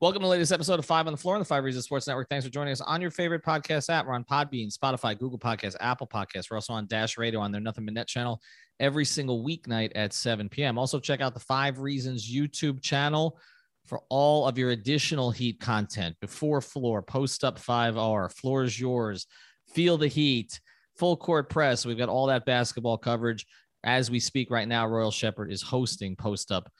[0.00, 2.06] Welcome to the latest episode of Five on the Floor on the Five Reasons Sports
[2.06, 2.28] Network.
[2.28, 4.06] Thanks for joining us on your favorite podcast app.
[4.06, 6.52] We're on Podbean, Spotify, Google Podcasts, Apple Podcasts.
[6.52, 8.40] We're also on Dash Radio on their Nothing But Net channel
[8.78, 10.78] every single weeknight at 7 p.m.
[10.78, 13.40] Also, check out the Five Reasons YouTube channel
[13.86, 19.26] for all of your additional Heat content before floor, post up 5R, floor is yours,
[19.74, 20.60] feel the heat,
[20.96, 21.84] full court press.
[21.84, 23.46] We've got all that basketball coverage.
[23.82, 26.70] As we speak right now, Royal Shepherd is hosting post up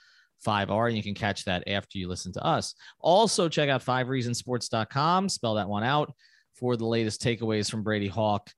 [0.47, 2.75] 5R, and you can catch that after you listen to us.
[3.01, 6.13] Also, check out 5reasonsports.com, spell that one out
[6.55, 8.51] for the latest takeaways from Brady Hawk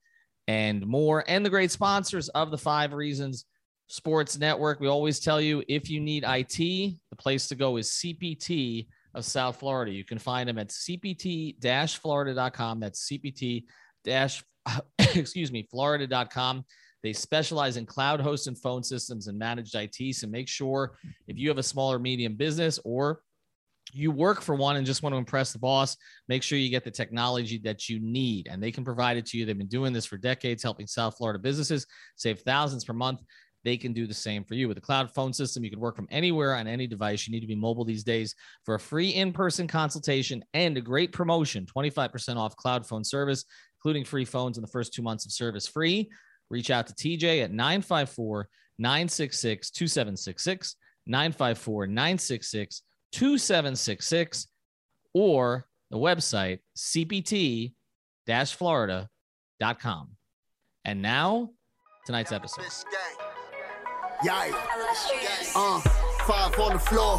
[0.48, 3.44] and more, and the great sponsors of the Five Reasons
[3.88, 4.80] Sports Network.
[4.80, 9.24] We always tell you if you need IT, the place to go is CPT of
[9.24, 9.92] South Florida.
[9.92, 12.80] You can find them at cpt florida.com.
[12.80, 13.64] That's cpt
[14.98, 16.64] excuse me, florida.com.
[17.02, 20.14] They specialize in cloud hosts and phone systems and managed IT.
[20.14, 23.22] So make sure if you have a smaller medium business or
[23.92, 25.96] you work for one and just want to impress the boss,
[26.28, 29.38] make sure you get the technology that you need and they can provide it to
[29.38, 29.44] you.
[29.44, 33.20] They've been doing this for decades, helping South Florida businesses save thousands per month.
[33.62, 34.68] They can do the same for you.
[34.68, 37.26] With a cloud phone system, you can work from anywhere on any device.
[37.26, 38.34] You need to be mobile these days
[38.64, 43.44] for a free in person consultation and a great promotion 25% off cloud phone service,
[43.78, 46.08] including free phones in the first two months of service free.
[46.50, 48.48] Reach out to TJ at 954
[48.78, 54.46] 966 2766, 954 966 2766,
[55.14, 57.72] or the website cpt
[58.46, 60.10] florida.com.
[60.84, 61.50] And now,
[62.06, 62.64] tonight's episode.
[64.24, 65.56] Yikes.
[65.56, 65.80] Uh,
[66.26, 67.18] five on the floor,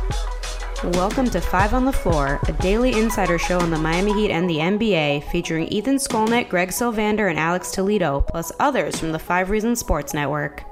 [0.83, 4.49] Welcome to Five on the Floor, a daily insider show on the Miami Heat and
[4.49, 9.51] the NBA, featuring Ethan Skolnick, Greg Sylvander, and Alex Toledo, plus others from the Five
[9.51, 10.63] Reasons Sports Network.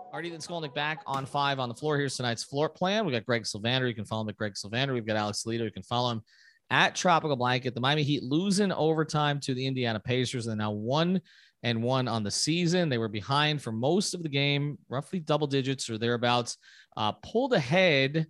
[0.00, 1.98] All right, Ethan Skolnick back on Five on the Floor.
[1.98, 3.04] Here's tonight's floor plan.
[3.04, 3.86] We got Greg Sylvander.
[3.86, 4.94] You can follow him at Greg Sylvander.
[4.94, 5.64] We've got Alex Toledo.
[5.64, 6.22] You can follow him
[6.70, 7.74] at Tropical Blanket.
[7.74, 11.20] The Miami Heat losing overtime to the Indiana Pacers, and now one
[11.62, 12.88] and one on the season.
[12.88, 16.56] They were behind for most of the game, roughly double digits or thereabouts
[16.96, 18.26] uh, pulled ahead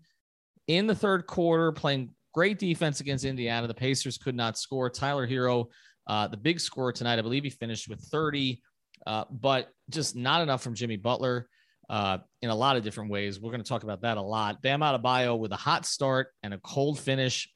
[0.67, 3.67] in the third quarter, playing great defense against Indiana.
[3.67, 4.91] The Pacers could not score.
[4.91, 5.67] Tyler Herro,
[6.07, 8.63] uh, the big scorer tonight, I believe he finished with 30,
[9.07, 11.49] uh, but just not enough from Jimmy Butler
[11.91, 13.41] uh, in a lot of different ways.
[13.41, 14.63] We're going to talk about that a lot.
[14.63, 17.49] Bam Adebayo with a hot start and a cold finish.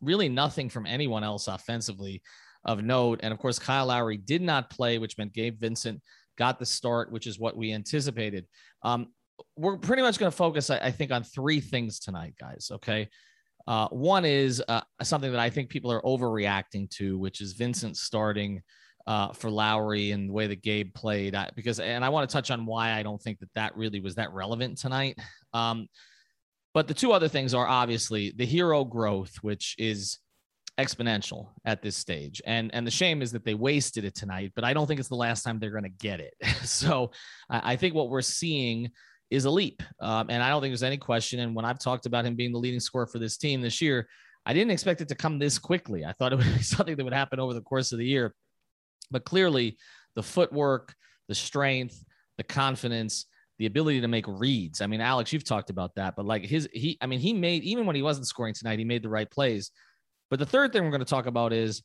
[0.00, 2.22] Really nothing from anyone else offensively
[2.64, 3.20] of note.
[3.22, 6.00] And of course, Kyle Lowry did not play, which meant Gabe Vincent
[6.38, 8.46] got the start, which is what we anticipated.
[8.82, 9.08] Um,
[9.56, 12.70] we're pretty much going to focus, I, I, think, on three things tonight, guys.
[12.72, 13.08] Okay.
[13.66, 17.96] Uh, one is uh, something that I think people are overreacting to, which is Vincent
[17.96, 18.62] starting
[19.06, 21.34] uh, for Lowry and the way that Gabe played.
[21.34, 24.00] I, because, and I want to touch on why I don't think that that really
[24.00, 25.18] was that relevant tonight.
[25.52, 25.88] Um,
[26.74, 30.18] but the two other things are obviously the Herro growth, which is
[30.78, 32.40] exponential at this stage.
[32.46, 35.08] And and the shame is that they wasted it tonight, but I don't think it's
[35.08, 36.34] the last time they're going to get it.
[36.64, 37.10] so
[37.50, 38.90] I, I think what we're seeing
[39.30, 39.82] is a leap.
[40.00, 41.40] Um, and I don't think there's any question.
[41.40, 44.06] And when I've talked about him being the leading scorer for this team this year,
[44.44, 46.04] I didn't expect it to come this quickly.
[46.04, 48.34] I thought it would be something that would happen over the course of the year.
[49.10, 49.78] But clearly,
[50.16, 50.94] the footwork,
[51.28, 52.04] the strength,
[52.36, 53.26] the confidence,
[53.58, 54.80] the ability to make reads.
[54.80, 57.62] I mean, Alex, you've talked about that, but like his, he, I mean, he made,
[57.62, 59.70] even when he wasn't scoring tonight, he made the right plays.
[60.32, 61.82] But the third thing we're going to talk about is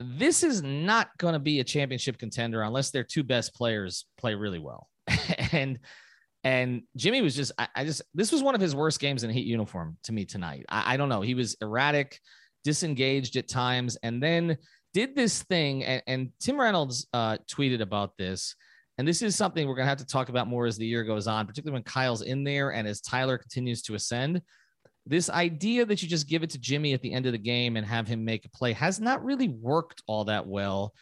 [0.00, 4.34] this is not going to be a championship contender unless their two best players play
[4.34, 4.88] really well.
[5.52, 5.78] and
[6.42, 9.30] and Jimmy was just, I, I, just, this was one of his worst games in
[9.30, 10.64] Heat uniform to me tonight.
[10.70, 11.20] I, I, don't know.
[11.20, 12.18] He was erratic,
[12.64, 14.56] disengaged at times, and then
[14.94, 15.84] did this thing.
[15.84, 18.54] And, and Tim Reynolds uh, tweeted about this.
[18.96, 21.04] And this is something we're going to have to talk about more as the year
[21.04, 24.40] goes on, particularly when Kyle's in there and as Tyler continues to ascend.
[25.06, 27.76] This idea that you just give it to Jimmy at the end of the game
[27.76, 30.92] and have him make a play has not really worked all that well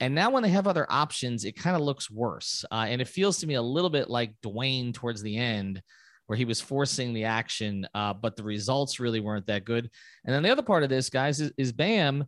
[0.00, 2.64] And now when they have other options, it kind of looks worse.
[2.70, 5.82] Uh, and it feels to me a little bit like Dwyane towards the end,
[6.26, 9.90] where he was forcing the action, uh, but the results really weren't that good.
[10.24, 12.24] And then the other part of this, guys, is, is Bam.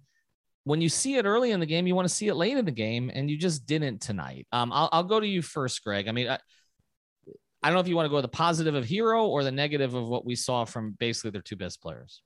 [0.65, 2.65] When you see it early in the game, you want to see it late in
[2.65, 4.47] the game, and you just didn't tonight.
[4.53, 6.09] Um, I'll, I'll go to you first, Greg.
[6.09, 6.39] I mean, I,
[7.63, 9.53] I don't know if you want to go with the positive of Herro or the
[9.53, 12.23] negative of what we saw from basically their two best players.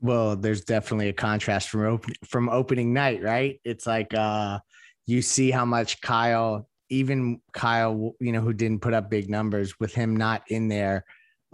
[0.00, 3.60] Well, there's definitely a contrast from from opening night, right?
[3.64, 4.58] It's like uh
[5.06, 9.78] you see how much Kyle, even Kyle, you know, who didn't put up big numbers
[9.78, 11.04] with him not in there,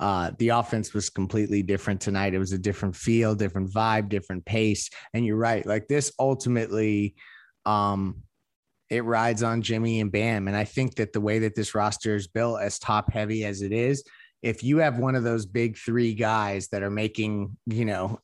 [0.00, 2.32] uh, the offense was completely different tonight.
[2.32, 4.88] It was a different feel, different vibe, different pace.
[5.12, 5.64] And you're right.
[5.66, 7.14] Like this ultimately,
[7.66, 8.22] um,
[8.90, 10.48] it rides on Jimmy and Bam.
[10.48, 13.62] And I think that the way that this roster is built, as top heavy as
[13.62, 14.04] it is,
[14.42, 18.18] if you have one of those big three guys that are making, you know,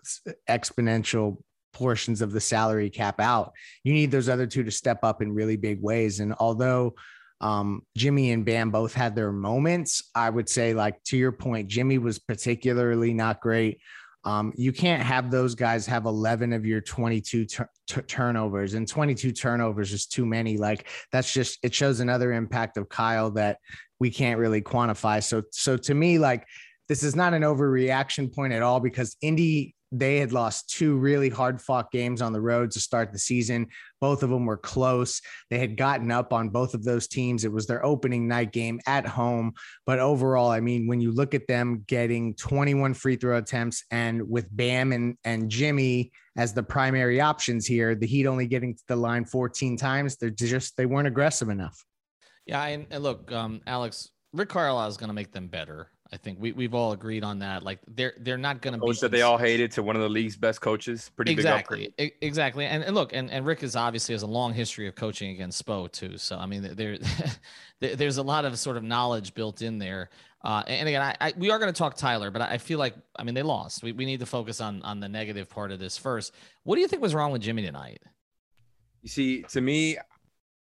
[0.48, 1.38] exponential
[1.72, 3.52] portions of the salary cap out,
[3.84, 6.20] you need those other two to step up in really big ways.
[6.20, 6.94] And although
[7.40, 11.68] um, Jimmy and Bam both had their moments, I would say, like to your point,
[11.68, 13.78] Jimmy was particularly not great.
[14.26, 17.64] Um, you can't have those guys have 11 of your 22 t-
[18.08, 20.56] turnovers, and 22 turnovers is too many.
[20.56, 23.58] Like that's just it shows another impact of Kyle that
[24.00, 25.22] we can't really quantify.
[25.22, 26.44] So, so to me, like
[26.88, 31.28] this is not an overreaction point at all because Indy they had lost two really
[31.28, 33.68] hard fought games on the road to start the season.
[34.00, 35.22] Both of them were close.
[35.50, 37.44] They had gotten up on both of those teams.
[37.44, 39.52] It was their opening night game at home.
[39.86, 44.28] But overall, I mean, when you look at them getting 21 free throw attempts and
[44.28, 48.82] with Bam and, and Jimmy as the primary options here, the Heat only getting to
[48.88, 51.84] the line 14 times, they're just, they weren't aggressive enough.
[52.44, 52.64] Yeah.
[52.64, 55.90] And, and look, um, Alex, Rick Carlisle is going to make them better.
[56.12, 57.62] I think we we've all agreed on that.
[57.62, 60.08] Like they're they're not going to be that they all hated to one of the
[60.08, 61.10] league's best coaches.
[61.16, 62.64] Pretty exactly, exactly.
[62.64, 65.64] And, and look, and, and Rick is obviously has a long history of coaching against
[65.64, 66.16] Spo too.
[66.16, 66.98] So I mean, there
[67.80, 70.10] there's a lot of sort of knowledge built in there.
[70.44, 72.94] Uh, and again, I, I we are going to talk Tyler, but I feel like
[73.16, 73.82] I mean they lost.
[73.82, 76.32] We we need to focus on on the negative part of this first.
[76.62, 78.00] What do you think was wrong with Jimmy tonight?
[79.02, 79.98] You see, to me,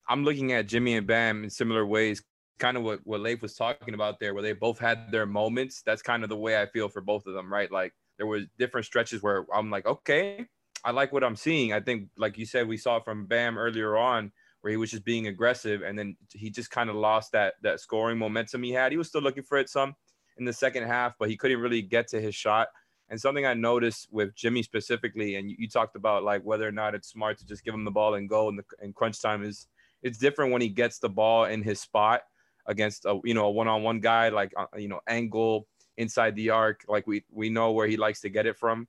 [0.09, 2.21] I'm looking at Jimmy and Bam in similar ways
[2.59, 5.81] kind of what, what Leif was talking about there, where they both had their moments.
[5.85, 7.71] That's kind of the way I feel for both of them, right?
[7.71, 10.45] Like there was different stretches where I'm like, okay,
[10.83, 11.73] I like what I'm seeing.
[11.73, 15.05] I think, like you said, we saw from Bam earlier on where he was just
[15.05, 18.91] being aggressive, and then he just kind of lost that that scoring momentum he had.
[18.91, 19.95] He was still looking for it some
[20.37, 22.67] in the second half, but he couldn't really get to his shot.
[23.09, 26.71] And something I noticed with Jimmy specifically, and you, you talked about like whether or
[26.71, 29.21] not it's smart to just give him the ball and go in the in crunch
[29.21, 29.67] time is
[30.03, 32.21] it's different when he gets the ball in his spot
[32.65, 35.67] against a you know a one-on-one guy like uh, you know angle
[35.97, 38.87] inside the arc like we we know where he likes to get it from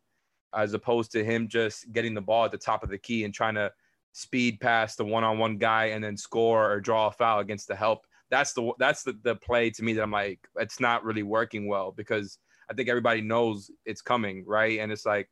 [0.54, 3.34] as opposed to him just getting the ball at the top of the key and
[3.34, 3.70] trying to
[4.12, 8.06] speed past the one-on-one guy and then score or draw a foul against the help
[8.30, 11.66] that's the that's the, the play to me that i'm like it's not really working
[11.66, 12.38] well because
[12.68, 15.28] i think everybody knows it's coming right and it's like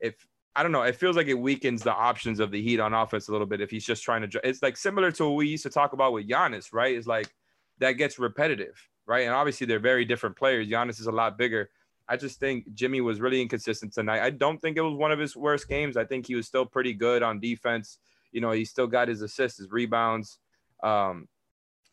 [0.00, 0.14] if
[0.56, 0.82] I don't know.
[0.82, 3.60] It feels like it weakens the options of the Heat on offense a little bit
[3.60, 4.48] if he's just trying to.
[4.48, 6.94] It's like similar to what we used to talk about with Giannis, right?
[6.94, 7.28] It's like
[7.78, 8.76] that gets repetitive,
[9.06, 9.24] right?
[9.24, 10.68] And obviously they're very different players.
[10.68, 11.70] Giannis is a lot bigger.
[12.08, 14.22] I just think Jimmy was really inconsistent tonight.
[14.22, 15.96] I don't think it was one of his worst games.
[15.96, 17.98] I think he was still pretty good on defense.
[18.30, 20.38] You know, he still got his assists, his rebounds.
[20.82, 21.28] Um,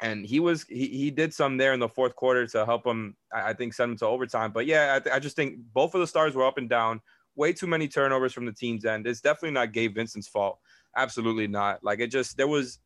[0.01, 3.15] and he was he, he did some there in the fourth quarter to help him
[3.33, 6.01] i think send him to overtime but yeah I, th- I just think both of
[6.01, 7.01] the stars were up and down
[7.35, 10.59] way too many turnovers from the team's end it's definitely not gabe vincent's fault
[10.97, 12.79] absolutely not like it just there was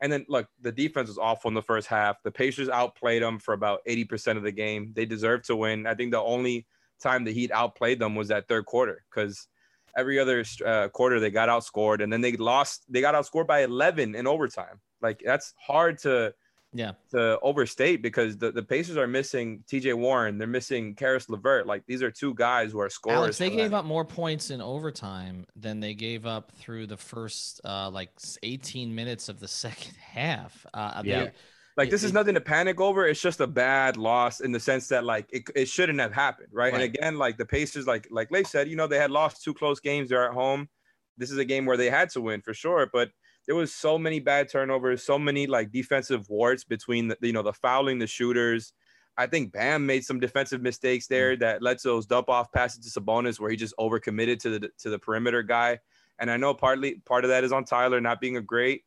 [0.00, 2.22] and then look, the defense was awful in the first half.
[2.22, 4.92] The Pacers outplayed them for about 80% of the game.
[4.94, 5.86] They deserved to win.
[5.86, 6.66] I think the only
[7.02, 9.48] time the Heat outplayed them was that third quarter because
[9.96, 12.84] every other uh, quarter they got outscored and then they lost.
[12.88, 14.80] They got outscored by 11 in overtime.
[15.00, 16.34] Like that's hard to
[16.74, 21.66] yeah to overstate because the, the Pacers are missing TJ Warren, they're missing Caris LeVert.
[21.66, 23.16] Like these are two guys who are scorers.
[23.16, 23.74] Alex, they gave them.
[23.74, 28.10] up more points in overtime than they gave up through the first uh, like
[28.42, 30.66] 18 minutes of the second half.
[30.74, 31.24] Uh, yeah.
[31.24, 31.32] They,
[31.76, 33.06] like this it, is nothing to panic over.
[33.06, 36.48] It's just a bad loss in the sense that like it, it shouldn't have happened,
[36.52, 36.72] right?
[36.72, 36.74] right?
[36.74, 39.54] And again, like the Pacers, like like Leif said, you know, they had lost two
[39.54, 40.08] close games.
[40.08, 40.68] They're at home.
[41.16, 43.10] This is a game where they had to win for sure, but
[43.46, 47.42] there was so many bad turnovers, so many like defensive warts between the, you know
[47.42, 48.72] the fouling, the shooters.
[49.16, 51.40] I think Bam made some defensive mistakes there mm.
[51.40, 54.70] that led to those dump off passes to Sabonis where he just overcommitted to the
[54.78, 55.78] to the perimeter guy.
[56.18, 58.84] And I know partly part of that is on Tyler not being a great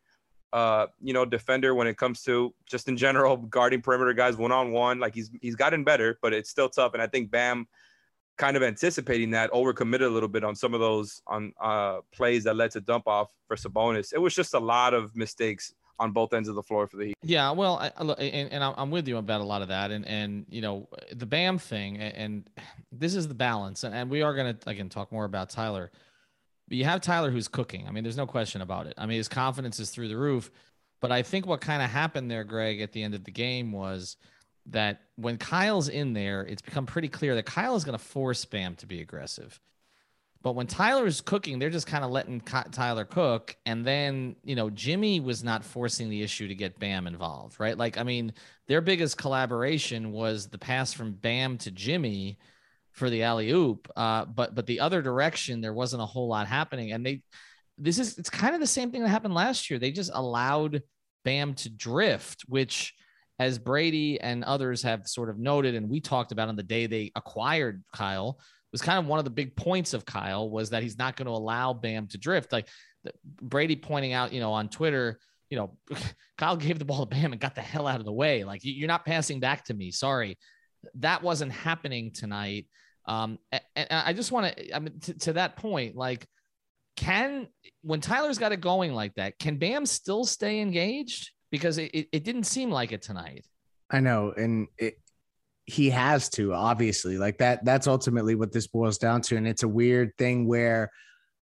[0.54, 4.50] uh you know defender when it comes to just in general guarding perimeter guys one
[4.50, 7.68] on one like he's he's gotten better but it's still tough and I think Bam
[8.38, 12.44] kind of anticipating that, overcommitted a little bit on some of those on uh, plays
[12.44, 14.14] that led to dump off for Sabonis.
[14.14, 17.08] It was just a lot of mistakes on both ends of the floor for the
[17.08, 17.16] Heat.
[17.24, 20.46] Yeah, well, I, and, and I'm with you about a lot of that, and and
[20.50, 22.48] you know the Bam thing, and
[22.92, 25.92] this is the balance, and, and we are gonna again talk more about Tyler.
[26.68, 27.88] But you have Tyler who's cooking.
[27.88, 28.94] I mean, there's no question about it.
[28.98, 30.52] I mean, his confidence is through the roof.
[31.00, 33.72] But I think what kind of happened there, Greg, at the end of the game
[33.72, 34.18] was
[34.70, 38.46] that when Kyle's in there, it's become pretty clear that Kyle is going to force
[38.46, 39.60] Bam to be aggressive.
[40.44, 43.56] But when Tyler's cooking, they're just kind of letting Tyler cook.
[43.66, 47.78] And then, you know, Jimmy was not forcing the issue to get Bam involved, right?
[47.78, 48.34] Like, I mean,
[48.68, 52.38] their biggest collaboration was the pass from Bam to Jimmy
[52.92, 53.92] for the alley oop.
[53.96, 56.92] Uh, but but the other direction, there wasn't a whole lot happening.
[56.92, 57.24] And they,
[57.78, 59.80] this is it's kind of the same thing that happened last year.
[59.80, 60.84] They just allowed
[61.24, 62.94] Bam to drift, which
[63.40, 66.88] as Brady and others have sort of noted, and we talked about on the day
[66.88, 68.40] they acquired Kyle,
[68.72, 71.28] was kind of one of the big points of Kyle was that he's not going
[71.28, 72.52] to allow Bam to drift.
[72.52, 72.68] Like
[73.42, 75.78] Brady pointing out, you know, on Twitter, you know,
[76.38, 78.44] Kyle gave the ball to Bam and got the hell out of the way.
[78.44, 79.92] Like you're not passing back to me.
[79.92, 80.38] Sorry,
[80.96, 82.68] that wasn't happening tonight.
[83.06, 83.40] Um,
[83.76, 86.28] and, I just want to, I mean, to, to that point, like,
[86.98, 87.48] can
[87.84, 91.32] when Tyler's got it going like that, can Bam still stay engaged?
[91.52, 93.46] Because it, it, it didn't seem like it tonight.
[93.90, 94.34] I know.
[94.36, 95.00] And it,
[95.66, 97.18] he has to, obviously.
[97.18, 99.38] Like that, that's ultimately what this boils down to.
[99.38, 100.92] And it's a weird thing where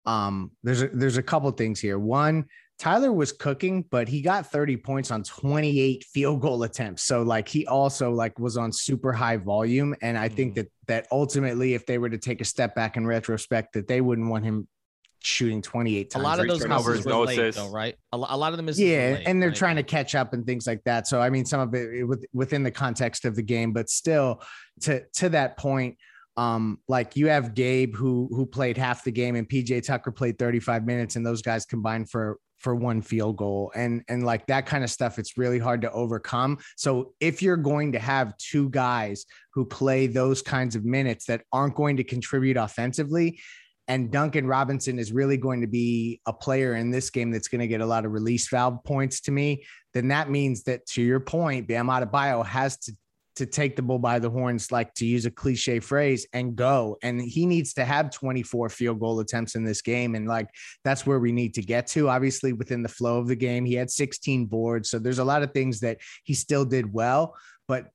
[0.07, 1.97] um there's a there's a couple things here.
[1.97, 2.45] One,
[2.77, 7.03] Tyler was cooking, but he got 30 points on 28 field goal attempts.
[7.03, 9.95] So like he also like was on super high volume.
[10.01, 10.61] And I think mm-hmm.
[10.61, 14.01] that that ultimately, if they were to take a step back in retrospect, that they
[14.01, 14.67] wouldn't want him
[15.25, 16.21] shooting 28 times.
[16.21, 17.95] A lot of those turnovers, no late, though, right?
[18.11, 19.57] A, lot of them is yeah, late, and they're right?
[19.57, 21.07] trying to catch up and things like that.
[21.07, 24.41] So I mean, some of it, it within the context of the game, but still,
[24.81, 25.97] to to that point,
[26.37, 30.37] um, like you have Gabe who who played half the game, and PJ Tucker played
[30.37, 34.65] 35 minutes, and those guys combined for for one field goal and and like that
[34.65, 38.69] kind of stuff it's really hard to overcome so if you're going to have two
[38.69, 43.39] guys who play those kinds of minutes that aren't going to contribute offensively
[43.87, 47.61] and Duncan Robinson is really going to be a player in this game that's going
[47.61, 49.63] to get a lot of release valve points to me,
[49.93, 52.93] then that means that to your point, Bam Adebayo has to
[53.35, 56.97] to take the bull by the horns, like to use a cliche phrase, and go.
[57.03, 60.15] And he needs to have 24 field goal attempts in this game.
[60.15, 60.47] And like
[60.83, 62.09] that's where we need to get to.
[62.09, 64.89] Obviously, within the flow of the game, he had 16 boards.
[64.89, 67.35] So there's a lot of things that he still did well.
[67.67, 67.87] But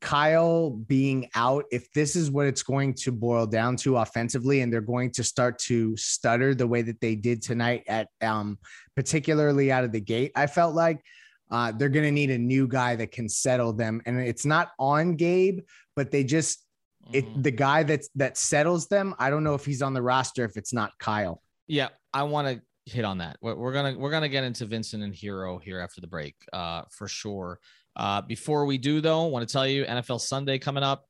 [0.00, 4.72] Kyle being out, if this is what it's going to boil down to offensively, and
[4.72, 8.58] they're going to start to stutter the way that they did tonight at um,
[8.96, 11.00] particularly out of the gate, I felt like
[11.50, 14.00] uh, they're going to need a new guy that can settle them.
[14.06, 15.60] And it's not on Gabe,
[15.96, 16.64] but they just
[17.12, 17.42] mm-hmm.
[17.42, 19.14] the guy that's that settles them.
[19.18, 21.42] I don't know if he's on the roster if it's not Kyle.
[21.66, 23.36] Yeah, I want to hit on that.
[23.40, 27.08] We're gonna we're gonna get into Vincent and Herro here after the break, uh, for
[27.08, 27.58] sure.
[27.96, 31.06] Uh, before we do, though, want to tell you NFL Sunday coming up.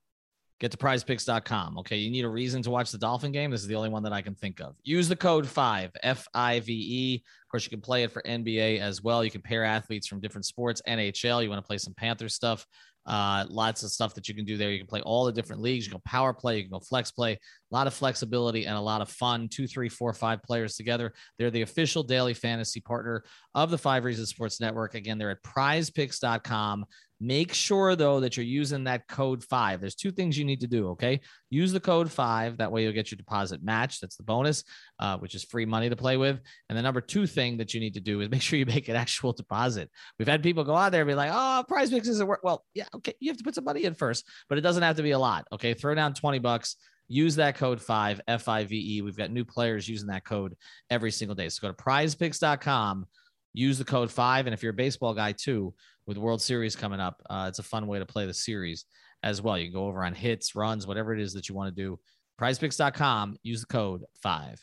[0.61, 1.79] Get to prizepicks.com.
[1.79, 1.97] Okay.
[1.97, 3.51] You need a reason to watch the Dolphin game.
[3.51, 4.77] This is the only one that I can think of.
[4.83, 7.25] Use the code FIVE, F I V E.
[7.51, 9.25] Course, you can play it for NBA as well.
[9.25, 11.43] You can pair athletes from different sports, NHL.
[11.43, 12.65] You want to play some Panther stuff.
[13.07, 14.71] Uh, lots of stuff that you can do there.
[14.71, 15.85] You can play all the different leagues.
[15.85, 17.39] You can go power play, you can go flex play, a
[17.75, 19.49] lot of flexibility and a lot of fun.
[19.49, 21.13] Two, three, four, five players together.
[21.39, 24.95] They're the official daily fantasy partner of the Five Reasons Sports Network.
[24.95, 26.85] Again, they're at prizepicks.com.
[27.21, 29.81] Make sure though that you're using that code five.
[29.81, 30.91] There's two things you need to do.
[30.91, 31.21] Okay.
[31.51, 32.59] Use the code five.
[32.59, 34.01] That way you'll get your deposit match.
[34.01, 34.63] That's the bonus,
[35.01, 36.41] uh, which is free money to play with.
[36.69, 38.89] And the number two thing that you need to do is make sure you make
[38.89, 39.91] an actual deposit.
[40.19, 42.41] We've had people go out there and be like, oh, PrizePicks isn't work.
[42.45, 42.87] Well, yeah.
[42.95, 43.15] Okay.
[43.21, 45.19] You have to put some money in first, but it doesn't have to be a
[45.19, 45.47] lot.
[45.53, 45.75] Okay.
[45.75, 46.77] Throw down 20 bucks
[47.13, 49.03] use that code five F I V E.
[49.03, 50.55] We've got new players using that code
[50.91, 51.49] every single day.
[51.49, 53.05] So go to prizepicks.com,
[53.53, 54.47] use the code five.
[54.47, 55.75] And if you're a baseball guy too,
[56.11, 57.23] with World Series coming up.
[57.31, 58.85] Uh, it's a fun way to play the series
[59.23, 59.59] as well.
[59.59, 61.99] You can go over on hits, runs, whatever it is that you want to do.
[62.41, 63.37] Prizepicks.com.
[63.43, 64.63] Use the code five.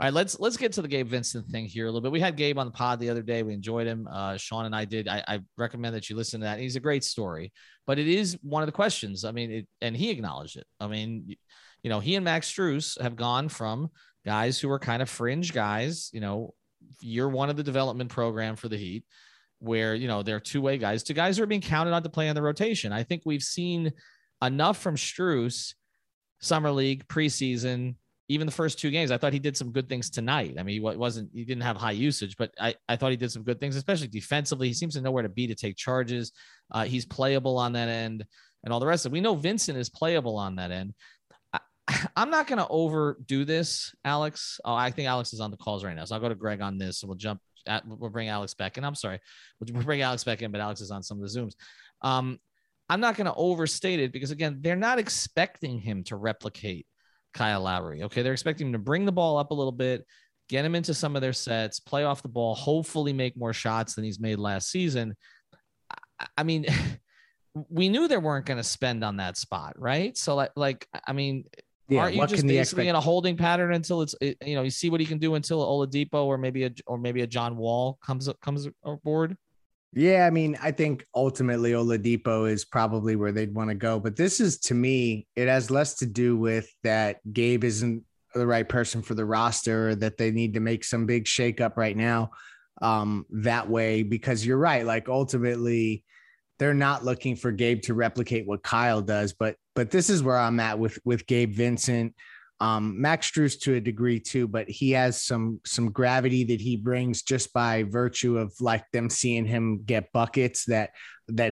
[0.00, 2.12] All right, let's let's get to the Gabe Vincent thing here a little bit.
[2.12, 3.42] We had Gabe on the pod the other day.
[3.42, 4.06] We enjoyed him.
[4.08, 5.08] Uh, Sean and I did.
[5.08, 6.60] I, I, recommend that you listen to that.
[6.60, 7.52] He's a great story,
[7.84, 9.24] but it is one of the questions.
[9.24, 10.68] I mean, it, and he acknowledged it.
[10.78, 11.36] I mean,
[11.82, 13.90] you know, he and Max Strus have gone from
[14.24, 16.10] guys who were kind of fringe guys.
[16.12, 16.54] You know,
[17.00, 19.04] year one of the development program for the Heat
[19.60, 22.08] where you know they're two way guys to guys who are being counted on to
[22.08, 22.92] play on the rotation.
[22.92, 23.92] I think we've seen
[24.42, 25.74] enough from Strus,
[26.40, 27.96] summer league, preseason,
[28.28, 29.10] even the first two games.
[29.10, 30.54] I thought he did some good things tonight.
[30.58, 33.32] I mean, he wasn't he didn't have high usage, but I I thought he did
[33.32, 34.68] some good things, especially defensively.
[34.68, 36.32] He seems to know where to be to take charges.
[36.70, 38.24] Uh, he's playable on that end
[38.64, 39.14] and all the rest of it.
[39.14, 40.94] We know Vincent is playable on that end.
[42.16, 44.60] I'm not going to overdo this, Alex.
[44.64, 46.04] Oh, I think Alex is on the calls right now.
[46.04, 47.40] So I'll go to Greg on this and we'll jump
[47.86, 48.84] we'll bring Alex back in.
[48.84, 49.20] I'm sorry.
[49.60, 51.54] We'll bring Alex back in, but Alex is on some of the Zooms.
[52.02, 52.38] Um,
[52.88, 56.86] I'm not going to overstate it because again, they're not expecting him to replicate
[57.34, 58.02] Kyle Lowry.
[58.04, 58.22] Okay.
[58.22, 60.06] They're expecting him to bring the ball up a little bit,
[60.48, 63.94] get him into some of their sets, play off the ball, hopefully make more shots
[63.94, 65.14] than he's made last season.
[66.36, 66.66] I mean,
[67.68, 70.16] we knew they weren't going to spend on that spot, right?
[70.16, 71.44] So like, like I mean,
[71.88, 74.70] yeah, aren't you just basically expect- in a holding pattern until it's you know you
[74.70, 77.98] see what he can do until Oladipo or maybe a or maybe a John Wall
[78.04, 79.36] comes comes aboard?
[79.94, 84.16] Yeah, I mean, I think ultimately Oladipo is probably where they'd want to go, but
[84.16, 88.04] this is to me, it has less to do with that Gabe isn't
[88.34, 91.78] the right person for the roster, or that they need to make some big shakeup
[91.78, 92.30] right now
[92.82, 94.84] um, that way, because you're right.
[94.84, 96.04] Like ultimately,
[96.58, 100.36] they're not looking for Gabe to replicate what Kyle does, but but this is where
[100.36, 102.14] I'm at with with Gabe Vincent.
[102.60, 106.76] Um, Max Strus to a degree too, but he has some some gravity that he
[106.76, 110.90] brings just by virtue of like them seeing him get buckets that
[111.28, 111.52] that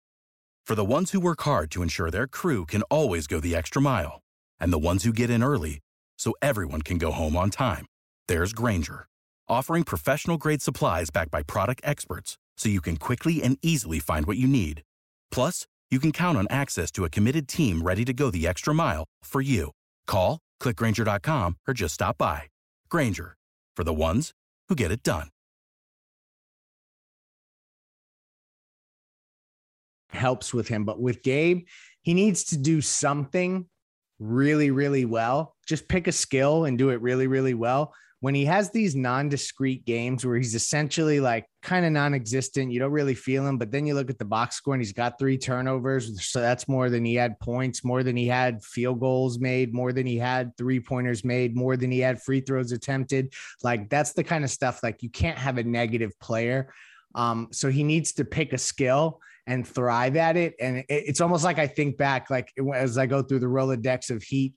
[0.65, 3.83] for the ones who work hard to ensure their crew can always go the extra
[3.83, 4.23] mile,
[4.59, 5.81] and the ones who get in early
[6.17, 7.85] so everyone can go home on time.
[8.29, 9.07] There's Grainger,
[9.47, 14.25] offering professional grade supplies backed by product experts so you can quickly and easily find
[14.25, 14.83] what you need.
[15.35, 18.73] Plus, you can count on access to a committed team ready to go the extra
[18.73, 19.73] mile for you.
[20.07, 22.43] Call clickgrainger.com, or just stop by.
[22.89, 23.35] Grainger,
[23.77, 24.33] for the ones
[24.69, 25.29] who get it done.
[30.11, 31.67] Helps with him, but with Gabe,
[32.03, 33.67] he needs to do something
[34.21, 35.57] really, really well.
[35.67, 39.85] Just pick a skill and do it really, really well when he has these non-discrete
[39.85, 43.87] games where he's essentially like kind of non-existent, you don't really feel him, but then
[43.87, 47.05] you look at the box score and he's got three turnovers, so that's more than
[47.05, 50.81] he had points, more than he had field goals made, more than he had three
[50.81, 53.33] pointers made, more than he had free throws attempted.
[53.63, 56.73] Like that's the kind of stuff like you can't have a negative player.
[57.15, 60.55] Um, so he needs to pick a skill and thrive at it.
[60.59, 64.23] And it's almost like I think back, like as I go through the Rolodex of
[64.23, 64.55] Heat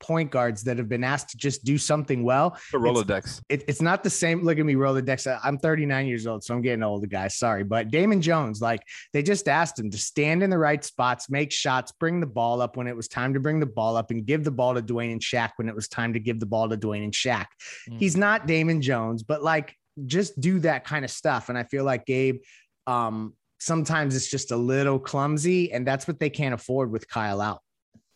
[0.00, 2.58] point guards that have been asked to just do something well.
[2.72, 3.40] The Rolodex.
[3.48, 4.42] It's, it, it's not the same.
[4.42, 5.38] Look at me, Rolodex.
[5.44, 7.36] I'm 39 years old, so I'm getting older, guys.
[7.36, 7.62] Sorry.
[7.62, 8.80] But Damon Jones, like
[9.12, 12.60] they just asked him to stand in the right spots, make shots, bring the ball
[12.60, 14.82] up when it was time to bring the ball up, and give the ball to
[14.82, 17.46] Dwyane and Shaq when it was time to give the ball to Dwyane and Shaq.
[17.88, 17.98] Mm.
[17.98, 21.48] He's not Damon Jones, but like just do that kind of stuff.
[21.48, 22.40] And I feel like Gabe,
[22.86, 27.40] um, sometimes it's just a little clumsy, and that's what they can't afford with Kyle
[27.40, 27.60] out.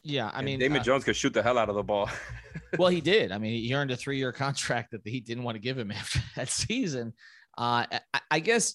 [0.04, 2.10] Yeah, I mean, Damon uh, Jones could shoot the hell out of the ball.
[2.78, 3.32] well, he did.
[3.32, 6.20] I mean, he earned a three-year contract that he didn't want to give him after
[6.36, 7.14] that season.
[7.56, 8.74] Uh, I, I guess.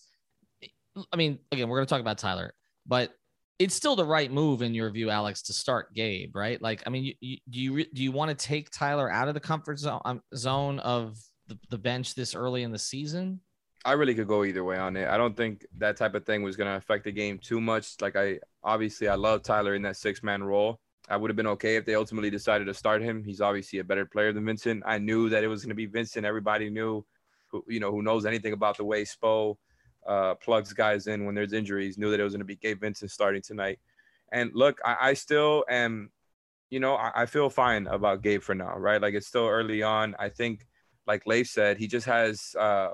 [1.13, 2.53] I mean, again, we're going to talk about Tyler,
[2.85, 3.11] but
[3.59, 6.59] it's still the right move in your view, Alex, to start Gabe, right?
[6.61, 9.35] Like, I mean, you, you, do you do you want to take Tyler out of
[9.35, 13.41] the comfort zone um, zone of the, the bench this early in the season?
[13.85, 15.07] I really could go either way on it.
[15.07, 17.95] I don't think that type of thing was going to affect the game too much.
[18.01, 20.79] Like I obviously I love Tyler in that six man role.
[21.09, 23.23] I would have been okay if they ultimately decided to start him.
[23.23, 24.83] He's obviously a better player than Vincent.
[24.85, 26.25] I knew that it was going to be Vincent.
[26.25, 27.03] Everybody knew,
[27.47, 29.55] who, you know, who knows anything about the way Spo
[30.07, 32.81] uh, plugs guys in when there's injuries, knew that it was going to be Gabe
[32.81, 33.79] Vincent starting tonight.
[34.31, 36.11] And look, I, I still am,
[36.69, 39.01] you know, I, I, feel fine about Gabe for now, right?
[39.01, 40.15] Like it's still early on.
[40.19, 40.65] I think,
[41.07, 42.89] like Leif said, he just has, uh,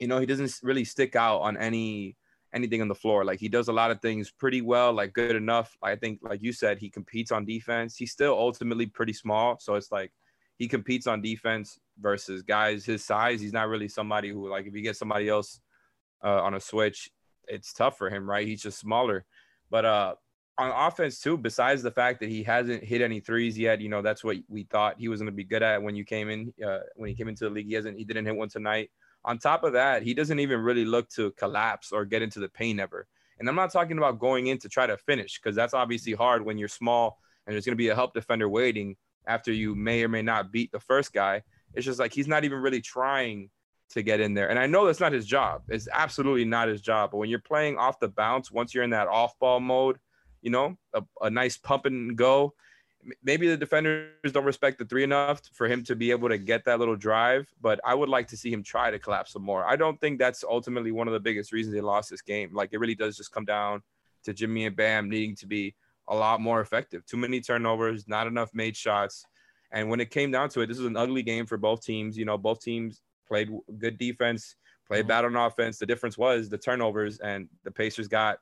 [0.00, 2.16] you know, he doesn't really stick out on any
[2.54, 3.24] anything on the floor.
[3.24, 5.76] Like he does a lot of things pretty well, like good enough.
[5.82, 7.96] I think, like you said, he competes on defense.
[7.96, 10.12] He's still ultimately pretty small, so it's like
[10.58, 13.40] he competes on defense versus guys his size.
[13.40, 15.60] He's not really somebody who, like, if you get somebody else
[16.22, 17.10] uh, on a switch,
[17.48, 18.46] it's tough for him, right?
[18.46, 19.24] He's just smaller.
[19.70, 20.14] But uh,
[20.58, 24.02] on offense too, besides the fact that he hasn't hit any threes yet, you know,
[24.02, 26.52] that's what we thought he was going to be good at when you came in.
[26.64, 27.96] Uh, when he came into the league, he hasn't.
[27.96, 28.90] He didn't hit one tonight.
[29.24, 32.48] On top of that, he doesn't even really look to collapse or get into the
[32.48, 33.06] paint ever.
[33.38, 36.44] And I'm not talking about going in to try to finish because that's obviously hard
[36.44, 40.04] when you're small and there's going to be a help defender waiting after you may
[40.04, 41.42] or may not beat the first guy.
[41.74, 43.50] It's just like he's not even really trying
[43.90, 44.50] to get in there.
[44.50, 45.62] And I know that's not his job.
[45.68, 47.10] It's absolutely not his job.
[47.10, 49.98] But when you're playing off the bounce, once you're in that off ball mode,
[50.42, 52.54] you know, a, a nice pump and go,
[53.22, 56.64] maybe the defenders don't respect the three enough for him to be able to get
[56.64, 59.64] that little drive, but I would like to see him try to collapse some more.
[59.64, 62.50] I don't think that's ultimately one of the biggest reasons they lost this game.
[62.52, 63.82] Like it really does just come down
[64.24, 65.74] to Jimmy and Bam needing to be
[66.08, 67.06] a lot more effective.
[67.06, 69.24] Too many turnovers, not enough made shots.
[69.72, 72.18] And when it came down to it, this was an ugly game for both teams.
[72.18, 75.08] You know, both teams played good defense, played mm-hmm.
[75.08, 75.78] bad on offense.
[75.78, 78.38] The difference was the turnovers, and the Pacers got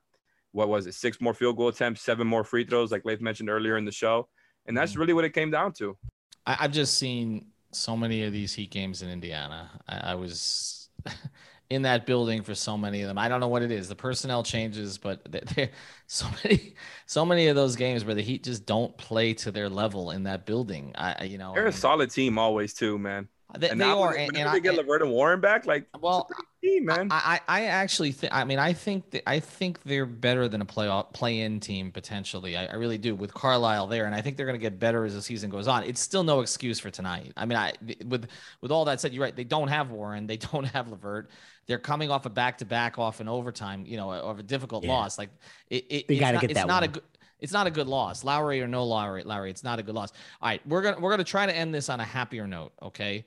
[0.52, 3.50] what was it, six more field goal attempts, seven more free throws, like Leif mentioned
[3.50, 4.26] earlier in the show
[4.68, 4.98] And that's Mhm.
[4.98, 5.98] really what it came down to.
[6.46, 9.70] I, I've just seen so many of these Heat games in Indiana.
[9.88, 10.88] I, I was
[11.70, 13.18] in that building for so many of them.
[13.18, 13.88] I don't know what it is.
[13.88, 15.20] The personnel changes, but
[15.54, 15.70] there-
[16.06, 16.74] so many,
[17.06, 20.24] so many of those games where the Heat just don't play to their level in
[20.24, 20.92] that building.
[20.96, 23.28] I, you know, They're I a mean, solid team always too, man.
[23.56, 25.64] They, And they now are, when- and, and they I, get LeVert and Warren back,
[25.64, 26.28] like well,
[26.62, 27.08] team, man.
[27.10, 28.34] I, I I actually think.
[28.34, 32.58] I mean, I think that I think they're better than a playoff play-in team potentially.
[32.58, 35.06] I, I really do with Carlisle there, and I think they're going to get better
[35.06, 35.82] as the season goes on.
[35.84, 37.32] It's still no excuse for tonight.
[37.38, 37.72] I mean, I
[38.04, 38.26] with
[38.60, 39.34] with all that said, you're right.
[39.34, 40.26] They don't have Warren.
[40.26, 41.30] They don't have Levert.
[41.66, 43.84] They're coming off a back-to-back off an overtime.
[43.86, 44.92] You know, of a difficult Yeah.
[44.92, 45.16] loss.
[45.16, 45.30] Like
[45.70, 45.86] it.
[45.88, 47.02] it They gotta not- get it's that not a good.
[47.40, 49.22] It's not a good loss, Lowry or no Lowry.
[49.22, 50.12] Lowry, it's not a good loss.
[50.42, 52.72] All right, we're gonna we're gonna try to end this on a happier note.
[52.82, 53.24] Okay,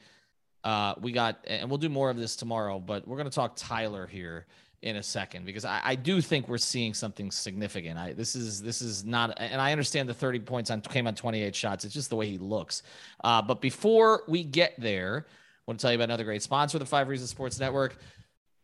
[0.63, 4.05] uh, we got, and we'll do more of this tomorrow, but we're to talk Tyler
[4.05, 4.45] here
[4.81, 7.99] in a second because I, I do think we're seeing something significant.
[7.99, 11.15] I this is this is not, and I understand the 30 points on came on
[11.15, 11.85] 28 shots.
[11.85, 12.83] It's just the way he looks.
[13.23, 16.79] Uh, but before we get there, I want to tell you about another great sponsor,
[16.79, 17.97] the Five Reasons Sports Network.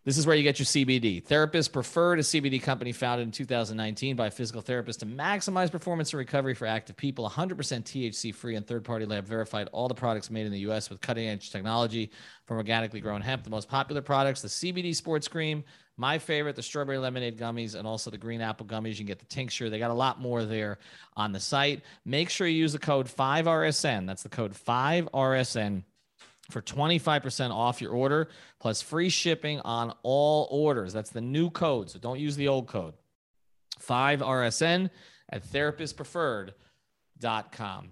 [0.07, 1.21] This is where you get your CBD.
[1.21, 6.13] Therapists prefer a CBD company founded in 2019 by a physical therapist to maximize performance
[6.13, 7.29] and recovery for active people.
[7.29, 9.67] 100% THC free and third party lab verified.
[9.73, 12.09] All the products made in the US with cutting edge technology
[12.45, 13.43] from organically grown hemp.
[13.43, 15.65] The most popular products the CBD Sports Cream,
[15.97, 18.91] my favorite, the strawberry lemonade gummies, and also the green apple gummies.
[18.91, 19.69] You can get the tincture.
[19.69, 20.77] They got a lot more there
[21.17, 21.81] on the site.
[22.05, 24.07] Make sure you use the code 5RSN.
[24.07, 25.83] That's the code 5RSN
[26.49, 28.29] for 25% off your order
[28.59, 30.93] plus free shipping on all orders.
[30.93, 31.89] That's the new code.
[31.89, 32.93] So don't use the old code.
[33.85, 34.89] 5RSN
[35.29, 37.89] at therapistpreferred.com.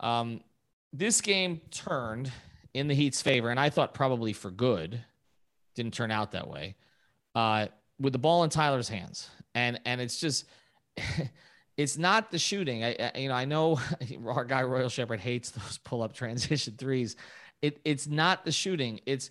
[0.00, 0.40] Um,
[0.92, 2.30] this game turned
[2.72, 5.00] in the Heat's favor, and I thought probably for good.
[5.74, 6.76] Didn't turn out that way.
[7.34, 7.66] Uh,
[7.98, 10.46] with the ball in Tyler's hands, and and it's just,
[11.76, 12.84] it's not the shooting.
[12.84, 13.80] I, I you know I know
[14.26, 17.16] our guy Royal Shepherd hates those pull up transition threes.
[17.64, 19.00] It it's not the shooting.
[19.06, 19.30] It's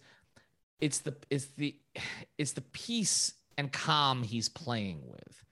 [0.81, 1.75] it's the it's the
[2.39, 5.45] it's the peace and calm he's playing with.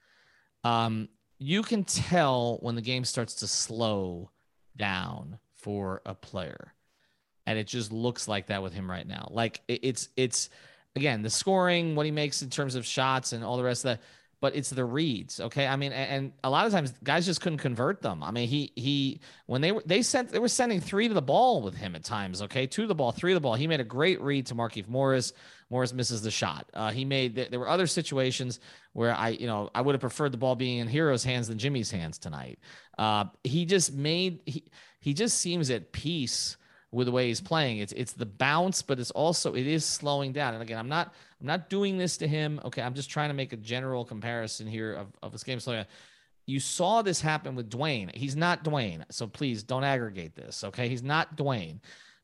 [0.63, 4.31] Um, you can tell when the game starts to slow
[4.75, 6.73] down for a player,
[7.45, 9.27] and it just looks like that with him right now.
[9.29, 10.49] Like it, it's it's
[10.95, 13.99] again the scoring, what he makes in terms of shots, and all the rest of
[13.99, 14.01] that.
[14.41, 15.67] But it's the reads, okay.
[15.67, 18.23] I mean, and, a lot of times guys just couldn't convert them.
[18.23, 21.21] I mean, he he when they were they sent they were sending three to the
[21.21, 23.53] ball with him at times, okay, two to the ball, three to the ball.
[23.53, 25.31] He made a great read to Markieff Morris.
[25.69, 26.67] Morris misses the shot.
[26.73, 28.59] Uh, he made there were other situations
[28.93, 31.59] where I you know I would have preferred the ball being in Herro's hands than
[31.59, 32.57] Jimmy's hands tonight.
[32.97, 34.63] Uh, he just made he
[34.99, 36.57] he just seems at peace
[36.91, 37.77] with the way he's playing.
[37.77, 40.53] It's it's the bounce, but it's also it is slowing down.
[40.53, 42.59] And again, I'm not I'm not doing this to him.
[42.65, 45.79] Okay, I'm just trying to make a general comparison here of, of this game slowing
[45.79, 45.87] down.
[46.45, 48.13] You saw this happen with Dwyane.
[48.15, 50.63] He's not Dwyane, so please don't aggregate this.
[50.65, 51.79] Okay, he's not Dwyane,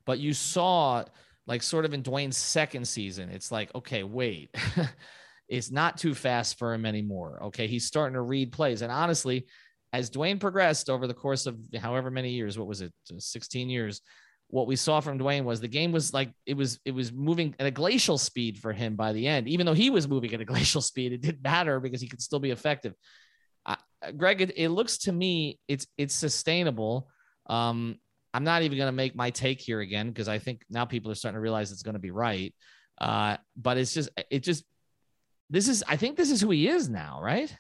[0.06, 1.04] but you saw
[1.46, 3.30] like sort of in Dwyane's second season.
[3.30, 4.54] It's like okay, wait.
[5.48, 7.40] it's not too fast for him anymore.
[7.44, 9.46] Okay, he's starting to read plays, and honestly,
[9.94, 14.02] as Dwyane progressed over the course of however many years, what was it, 16 years?
[14.50, 17.54] What we saw from Dwyane was the game was like it was it was moving
[17.60, 19.48] at a glacial speed for him by the end.
[19.48, 22.22] Even though he was moving at a glacial speed, it didn't matter because he could
[22.22, 22.94] still be effective.
[23.66, 23.76] Uh,
[24.16, 27.10] Greg, it, it, looks to me it's it's sustainable.
[27.48, 27.98] Um,
[28.34, 31.12] I'm not even going to make my take here again because I think now people
[31.12, 32.54] are starting to realize it's going to be right.
[33.00, 34.64] Uh, but it's just it just
[35.50, 37.54] this is I think this is who he is now, right?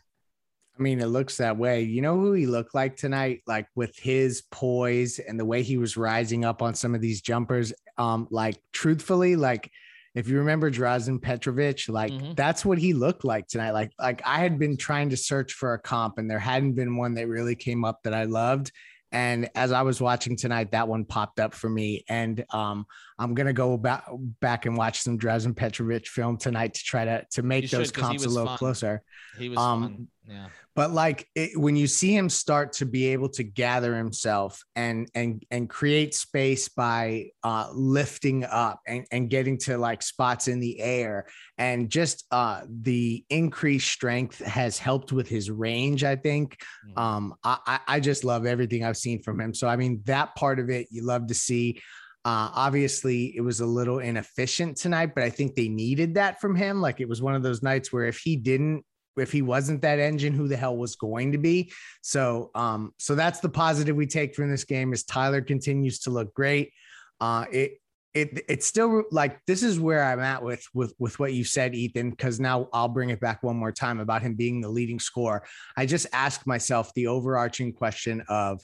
[0.77, 1.81] I mean, it looks that way.
[1.81, 3.41] You know who he looked like tonight?
[3.47, 7.21] Like with his poise and the way he was rising up on some of these
[7.21, 7.73] jumpers.
[7.97, 9.71] Um, like truthfully, like
[10.13, 12.35] if you remember Drazen Petrovic, like Mhm.
[12.35, 13.71] that's what he looked like tonight.
[13.71, 16.95] Like, like I had been trying to search for a comp and there hadn't been
[16.97, 18.71] one that really came up that I loved.
[19.11, 22.03] And as I was watching tonight, that one popped up for me.
[22.09, 22.85] And um,
[23.17, 24.05] I'm gonna go back
[24.41, 27.79] back and watch some Drazen Petrovic film tonight to try to to make You should,
[27.79, 28.57] those he comps a little fun.
[28.57, 29.01] closer.
[29.39, 30.07] He was Um, fun.
[30.27, 30.47] Yeah.
[30.75, 35.09] but like it, when you see him start to be able to gather himself and
[35.15, 40.59] and and create space by uh lifting up and and getting to like spots in
[40.59, 46.57] the air and just uh the increased strength has helped with his range i think
[46.85, 47.01] Mhm.
[47.01, 50.35] um I, I I just love everything i've seen from him so i mean that
[50.35, 51.81] part of it you love to see
[52.25, 56.57] uh, obviously, it was a little inefficient tonight, but I think they needed that from
[56.57, 56.81] him.
[56.81, 58.83] Like it was one of those nights where if he didn't
[59.17, 61.71] if he wasn't that engine, who the hell was going to be?
[62.01, 66.09] So, um, so that's the positive we take from this game is Tyler continues to
[66.09, 66.71] look great.
[67.19, 67.79] Uh, it,
[68.13, 71.75] it, it's still like this is where I'm at with with with what you said,
[71.75, 72.09] Ethan.
[72.09, 75.43] Because now I'll bring it back one more time about him being the leading scorer.
[75.75, 78.61] I just ask myself the overarching question of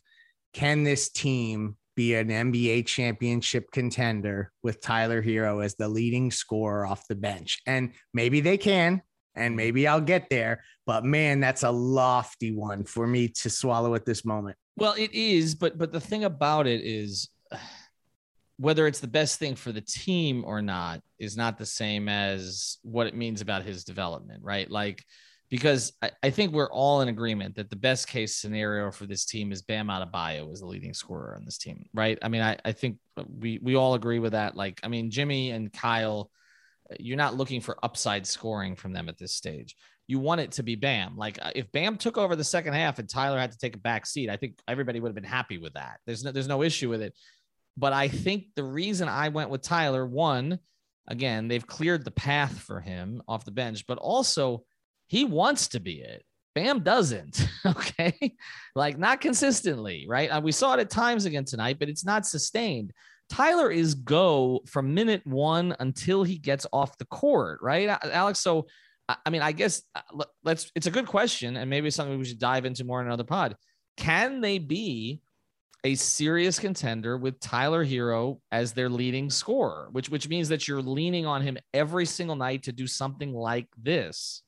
[0.53, 6.85] can this team be an NBA championship contender with Tyler Herro as the leading scorer
[6.85, 7.61] off the bench?
[7.67, 9.01] And maybe they can,
[9.35, 9.57] and mm-hmm.
[9.57, 10.63] maybe I'll get there.
[10.85, 14.57] But man, that's a lofty one for me to swallow at this moment.
[14.75, 17.29] Well, it is, but but the thing about it is
[18.57, 22.77] whether it's the best thing for the team or not is not the same as
[22.83, 24.69] what it means about his development, right?
[24.69, 25.03] Like
[25.53, 29.23] because I, I, think we're all in agreement that the best case scenario for this
[29.23, 32.17] team is Bam Adebayo is the leading scorer on this team, right?
[32.23, 32.97] I mean, I, I think
[33.39, 34.55] we we all agree with that.
[34.55, 36.31] Like, I mean, Jimmy and Kyle,
[36.99, 39.75] you're not looking for upside scoring from them at this stage.
[40.07, 41.17] You want it to be Bam.
[41.17, 43.79] Like, uh, if Bam took over the second half and Tyler had to take a
[43.79, 45.99] back seat, I think everybody would have been happy with that.
[46.05, 47.13] There's no there's no issue with it.
[47.77, 50.59] But I think the reason I went with Tyler, one,
[51.07, 54.63] again, they've cleared the path for him off the bench, but also
[55.07, 56.23] he wants to be it.
[56.55, 57.47] Bam doesn't.
[57.65, 58.35] Okay.
[58.75, 60.27] like not consistently, right?
[60.27, 62.91] Uh, we saw it at times again tonight, but it's not sustained.
[63.29, 67.89] Tyler is go from minute one until he gets off the court, right?
[68.03, 68.39] Alex.
[68.39, 68.67] So,
[69.09, 72.39] I mean, I guess uh, let's, it's a good question and maybe something we should
[72.39, 73.55] dive into more in another pod.
[73.97, 75.21] Can they be
[75.83, 80.81] a serious contender with Tyler Herro as their leading scorer, which, which means that you're
[80.81, 84.43] leaning on him every single night to do something like this?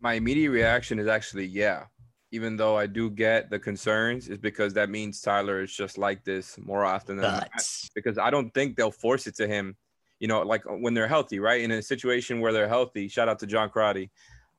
[0.00, 1.84] my immediate reaction is actually yeah.
[2.30, 6.24] Even though I do get the concerns, is because that means Tyler is just like
[6.24, 7.50] this more often than not.
[7.94, 9.76] Because I don't think they'll force it to him,
[10.20, 11.60] you know, like when they're healthy, right?
[11.60, 14.10] In a situation where they're healthy, shout out to John Crotty.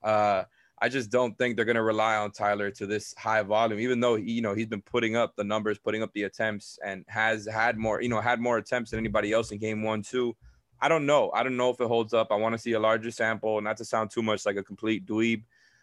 [0.02, 0.44] Uh,
[0.82, 4.00] I just don't think they're going to rely on Tyler to this high volume, even
[4.00, 7.04] though he, you know he's been putting up the numbers, putting up the attempts, and
[7.06, 10.34] has had more, you know, had more attempts than anybody else in game one too.
[10.80, 11.30] I don't know.
[11.34, 12.28] I don't know if it holds up.
[12.30, 15.06] I want to see a larger sample, not to sound too much like a complete
[15.06, 15.42] dweeb.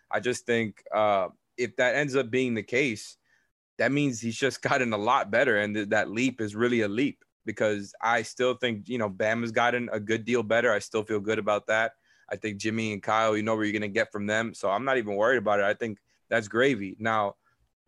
[0.10, 3.18] I just think uh, if that ends up being the case,
[3.78, 6.88] that means he's just gotten a lot better, and th- that leap is really a
[6.88, 7.24] leap.
[7.46, 10.72] Because I still think you know Bam has gotten a good deal better.
[10.72, 11.94] I still feel good about that.
[12.30, 14.84] I think Jimmy and Kyle, you know where you're gonna get from them, so I'm
[14.84, 15.66] not even worried about it.
[15.66, 16.98] I think that's gravy.
[17.00, 17.36] Now,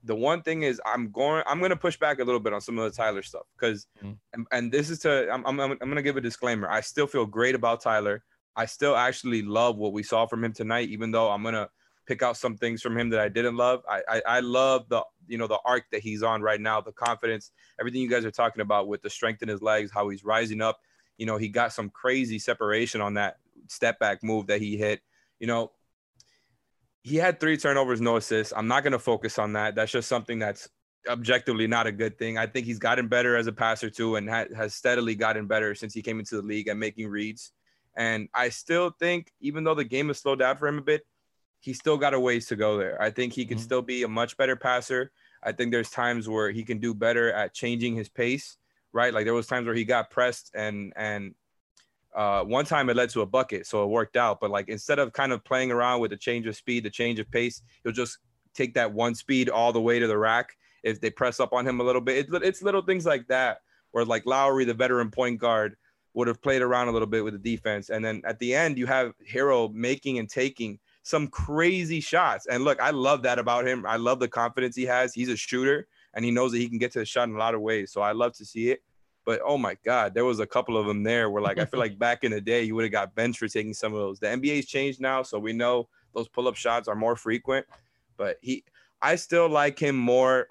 [0.03, 2.61] the one thing is I'm going I'm going to push back a little bit on
[2.61, 4.13] some of the Tyler stuff because mm-hmm.
[4.33, 6.69] and, and, this is to I'm, I'm, I'm going to give a disclaimer.
[6.69, 8.23] I still feel great about Tyler.
[8.55, 11.69] I still actually love what we saw from him tonight even though I'm going to
[12.09, 13.83] pick out some things from him that I didn't love.
[13.87, 16.91] I, I, I love the you know the arc that he's on right now, the
[16.91, 20.23] confidence, everything you guys are talking about with the strength in his legs, how he's
[20.23, 20.79] rising up.
[21.17, 25.01] You know, he got some crazy separation on that step back move that he hit.
[25.39, 25.71] You know,
[27.03, 28.53] he had three turnovers, no assists.
[28.57, 29.75] I'm not going to focus on that.
[29.75, 30.67] That's just something that's
[31.07, 32.39] objectively not a good thing.
[32.39, 35.75] I think he's gotten better as a passer too, and ha- has steadily gotten better
[35.75, 37.51] since he came into the league at making reads.
[37.95, 41.05] And I still think, even though the game has slowed down for him a bit,
[41.59, 43.01] he's still got a ways to go there.
[43.01, 43.63] I think he can mm-hmm.
[43.63, 45.11] still be a much better passer.
[45.43, 48.57] I think there's times where he can do better at changing his pace,
[48.93, 49.13] right?
[49.13, 51.35] Like there was times where he got pressed and and
[52.15, 54.39] uh, one time it led to a bucket, so it worked out.
[54.39, 57.19] But like instead of kind of playing around with the change of speed, the change
[57.19, 58.17] of pace, he'll just
[58.53, 60.57] take that one speed all the way to the rack.
[60.81, 63.59] If they press up on him a little bit, it, it's little things like that.
[63.91, 65.75] Where like Lowry, the veteran point guard,
[66.13, 68.77] would have played around a little bit with the defense, and then at the end
[68.77, 72.45] you have Herro making and taking some crazy shots.
[72.47, 73.85] And look, I love that about him.
[73.85, 75.13] I love the confidence he has.
[75.13, 77.39] He's a shooter, and he knows that he can get to the shot in a
[77.39, 77.91] lot of ways.
[77.91, 78.83] So I love to see it.
[79.25, 81.79] But oh my God, there was a couple of them there where like I feel
[81.85, 84.19] like back in the day you would have got benched for taking some of those.
[84.19, 87.65] The NBA's changed now, so we know those pull-up shots are more frequent.
[88.17, 88.63] But he,
[89.01, 90.47] I still like him more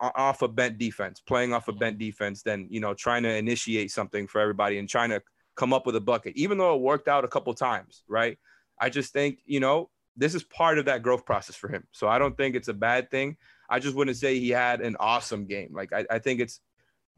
[0.00, 3.34] uh, off a bent defense, playing off a bent defense than you know trying to
[3.34, 5.22] initiate something for everybody and trying to
[5.54, 8.38] come up with a bucket, even though it worked out a couple times, right?
[8.80, 11.84] I just think you know this is part of that growth process for him.
[11.92, 13.36] So I don't think it's a bad thing.
[13.70, 15.70] I just wouldn't say he had an awesome game.
[15.72, 16.60] Like I, I think it's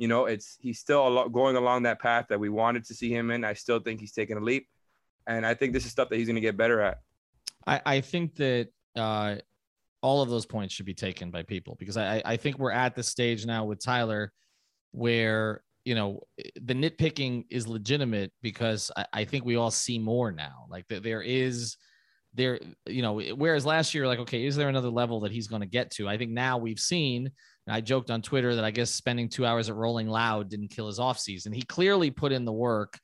[0.00, 3.30] you know, it's he's still going along that path that we wanted to see him
[3.30, 3.44] in.
[3.44, 4.66] I still think he's taking a leap,
[5.26, 7.00] and I think this is stuff that he's going to get better at.
[7.66, 9.36] I, I think that uh,
[10.00, 12.94] all of those points should be taken by people because I, I think we're at
[12.94, 14.32] the stage now with Tyler
[14.92, 16.22] where you know
[16.62, 20.66] the nitpicking is legitimate because I, I think we all see more now.
[20.68, 21.76] Like there is
[22.34, 25.62] there, you know, whereas last year, like, okay, is there another level that he's going
[25.62, 26.08] to get to?
[26.08, 27.30] I think now we've seen
[27.66, 30.70] and I joked on Twitter that I guess spending two hours at Rolling Loud didn't
[30.70, 31.54] kill his offseason.
[31.54, 32.98] He clearly put in the work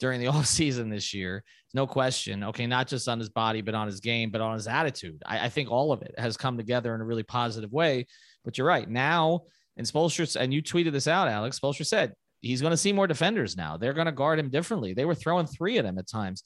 [0.00, 1.44] during the offseason this year.
[1.74, 2.44] No question.
[2.44, 5.22] Okay, not just on his body, but on his game, but on his attitude.
[5.26, 8.06] I, I think all of it has come together in a really positive way.
[8.44, 8.88] But you're right.
[8.88, 9.42] Now,
[9.76, 13.06] and Spoelstra, and you tweeted this out, Alex, Spoelstra said he's going to see more
[13.06, 13.76] defenders now.
[13.76, 14.94] They're going to guard him differently.
[14.94, 16.42] They were throwing three at him at times.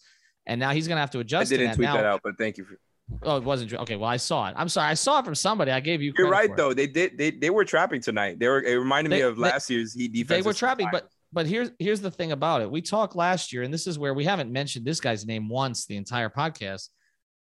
[0.46, 1.52] And now he's going to have to adjust.
[1.52, 2.64] I didn't tweet now, that out, but thank you.
[2.64, 2.78] For-
[3.24, 3.74] Oh, it wasn't.
[3.74, 4.54] Okay, well, I saw it.
[4.56, 5.72] I'm sorry, I saw it from somebody.
[5.72, 6.12] I gave you.
[6.16, 6.72] You're right, though.
[6.72, 7.18] They did.
[7.18, 8.38] They they were trapping tonight.
[8.38, 8.62] They were.
[8.62, 10.28] It reminded They- me of they- last year's Heat defense.
[10.28, 12.70] They were trapping, but but here's here's the thing about it.
[12.70, 15.86] We talked last year, and this is where we haven't mentioned this guy's name once
[15.86, 16.88] the entire podcast.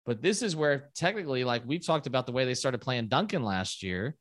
[0.05, 3.41] But this is where technically, like we talked about the way they started playing Duncan
[3.43, 4.15] last year,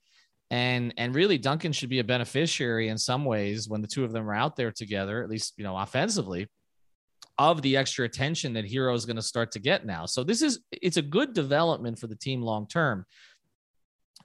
[0.50, 4.12] and and really Duncan should be a beneficiary in some ways when the two of
[4.12, 6.46] them are out there together, at least you know offensively,
[7.38, 10.06] of the extra attention that Herro is going to start to get now.
[10.06, 13.04] So this is it's a good development for the team long term.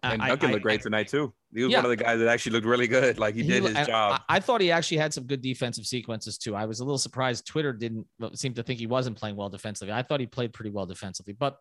[0.03, 1.34] and I- Duncan I- looked great I- tonight too.
[1.53, 1.79] He was Yeah.
[1.79, 3.17] one of the guys that actually looked really good.
[3.17, 4.21] Like he, did his job.
[4.29, 6.55] I thought he actually had some good defensive sequences too.
[6.55, 8.05] I was a little surprised Twitter didn't
[8.36, 9.91] seem to think he wasn't playing well defensively.
[9.93, 11.58] I thought he played pretty well defensively, but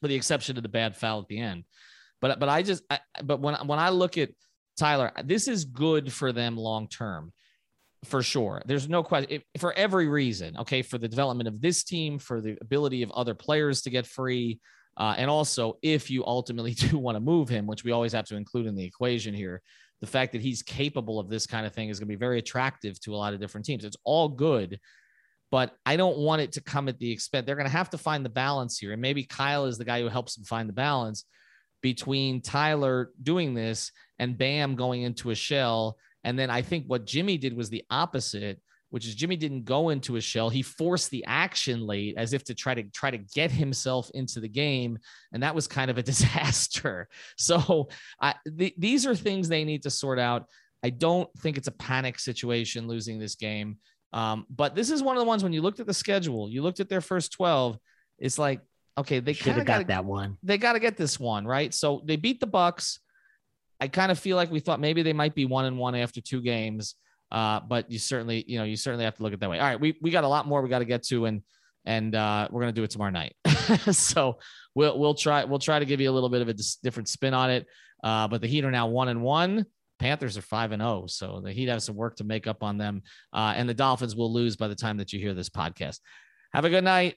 [0.00, 1.64] with the exception of the bad foul at the end.
[2.20, 4.30] But but I just I, but when when I look at
[4.78, 7.32] Tyler, this is good for them long term.
[8.06, 8.62] For sure.
[8.64, 10.56] There's no question for every reason.
[10.58, 10.80] Okay.
[10.80, 14.58] For the development of this team, for the ability of other players to get free,
[14.96, 18.26] uh, and also, if you ultimately do want to move him, which we always have
[18.26, 19.62] to include in the equation here,
[20.00, 22.38] the fact that he's capable of this kind of thing is going to be very
[22.38, 23.84] attractive to a lot of different teams.
[23.84, 24.78] It's all good,
[25.50, 27.44] but I don't want it to come at the expense.
[27.44, 28.92] They're going to have to find the balance here.
[28.92, 31.24] And maybe Kyle is the guy who helps them find the balance
[31.80, 35.96] between Tyler doing this and Bam going into a shell.
[36.24, 39.88] And then I think what Jimmy did was the opposite, which is Jimmy didn't go
[39.88, 40.50] into a shell.
[40.50, 44.40] He forced the action late as if to try to try to get himself into
[44.40, 44.98] the game.
[45.32, 47.08] And that was kind of a disaster.
[47.36, 47.88] So
[48.20, 50.46] I, th- these are things they need to sort out.
[50.82, 53.78] I don't think it's a panic situation losing this game.
[54.12, 56.62] Um, but this is one of the ones when you looked at the schedule, you
[56.62, 57.78] looked at their first 12,
[58.18, 58.60] it's like,
[58.98, 60.36] okay, they Should kind have of got got that one.
[60.42, 61.72] they got to get this one right.
[61.72, 63.00] So they beat the Bucks.
[63.80, 66.20] I kind of feel like we thought maybe they might be one and one after
[66.20, 66.94] two games.
[67.32, 69.58] Uh, but you certainly, you know, you certainly have to look at that way.
[69.58, 71.42] All right, we we got a lot more we got to get to, and
[71.84, 73.34] and uh, we're gonna do it tomorrow night.
[73.92, 74.38] so
[74.74, 77.08] we'll we'll try we'll try to give you a little bit of a dis- different
[77.08, 77.66] spin on it.
[78.02, 79.64] Uh, but the Heat are now one and one.
[80.00, 82.78] Panthers are five and zero, so the Heat have some work to make up on
[82.78, 83.02] them.
[83.32, 86.00] Uh, and the Dolphins will lose by the time that you hear this podcast.
[86.52, 87.16] Have a good night.